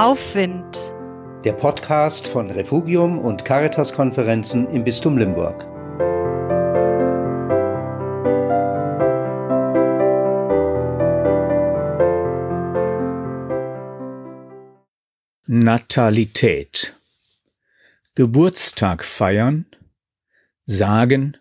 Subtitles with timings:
[0.00, 0.78] Aufwind.
[1.44, 5.66] Der Podcast von Refugium und Caritas-Konferenzen im Bistum Limburg.
[15.46, 16.96] Natalität.
[18.14, 19.66] Geburtstag feiern,
[20.64, 21.36] sagen,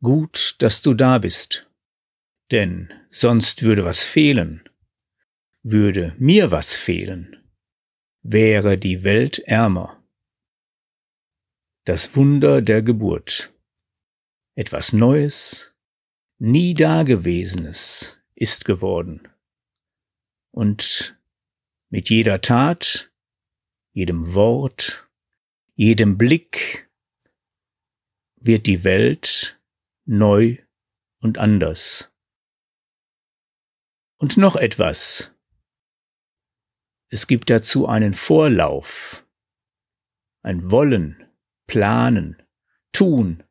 [0.00, 1.68] gut, dass du da bist.
[2.52, 4.62] Denn sonst würde was fehlen,
[5.64, 7.43] würde mir was fehlen,
[8.24, 10.02] wäre die Welt ärmer.
[11.84, 13.52] Das Wunder der Geburt.
[14.56, 15.74] Etwas Neues,
[16.38, 19.28] nie Dagewesenes ist geworden.
[20.52, 21.20] Und
[21.90, 23.12] mit jeder Tat,
[23.92, 25.06] jedem Wort,
[25.74, 26.88] jedem Blick
[28.36, 29.60] wird die Welt
[30.06, 30.56] neu
[31.20, 32.10] und anders.
[34.16, 35.33] Und noch etwas.
[37.14, 39.24] Es gibt dazu einen Vorlauf,
[40.42, 41.24] ein Wollen,
[41.68, 42.42] Planen,
[42.90, 43.44] Tun,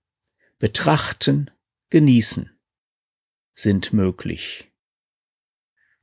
[0.59, 1.49] Betrachten,
[1.89, 2.59] Genießen
[3.53, 4.69] sind möglich.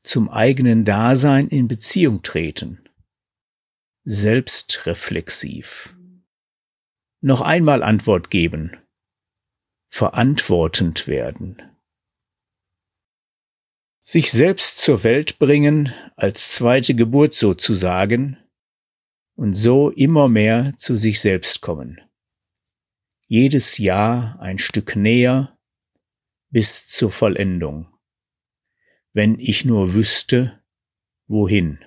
[0.02, 2.88] Zum eigenen Dasein in Beziehung treten,
[4.04, 5.94] selbstreflexiv.
[7.20, 8.74] Noch einmal Antwort geben,
[9.90, 11.60] verantwortend werden
[14.10, 18.36] sich selbst zur Welt bringen, als zweite Geburt sozusagen,
[19.36, 22.00] und so immer mehr zu sich selbst kommen.
[23.28, 25.56] Jedes Jahr ein Stück näher
[26.48, 27.86] bis zur Vollendung.
[29.12, 30.60] Wenn ich nur wüsste,
[31.28, 31.78] wohin.